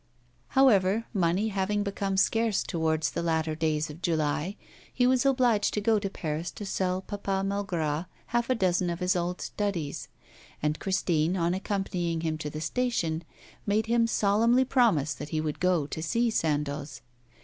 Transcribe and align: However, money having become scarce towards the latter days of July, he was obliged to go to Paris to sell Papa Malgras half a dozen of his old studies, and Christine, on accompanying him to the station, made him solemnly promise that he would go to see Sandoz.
However, 0.57 1.05
money 1.13 1.49
having 1.49 1.83
become 1.83 2.17
scarce 2.17 2.63
towards 2.63 3.11
the 3.11 3.21
latter 3.21 3.53
days 3.53 3.87
of 3.91 4.01
July, 4.01 4.55
he 4.91 5.05
was 5.05 5.27
obliged 5.27 5.75
to 5.75 5.79
go 5.79 5.99
to 5.99 6.09
Paris 6.09 6.49
to 6.53 6.65
sell 6.65 7.01
Papa 7.03 7.43
Malgras 7.45 8.07
half 8.25 8.49
a 8.49 8.55
dozen 8.55 8.89
of 8.89 8.97
his 8.99 9.15
old 9.15 9.41
studies, 9.41 10.07
and 10.59 10.79
Christine, 10.79 11.37
on 11.37 11.53
accompanying 11.53 12.21
him 12.21 12.39
to 12.39 12.49
the 12.49 12.61
station, 12.61 13.23
made 13.67 13.85
him 13.85 14.07
solemnly 14.07 14.65
promise 14.65 15.13
that 15.13 15.29
he 15.29 15.39
would 15.39 15.59
go 15.59 15.85
to 15.85 16.01
see 16.01 16.31
Sandoz. 16.31 17.01